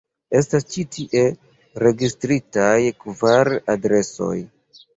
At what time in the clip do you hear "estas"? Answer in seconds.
0.37-0.63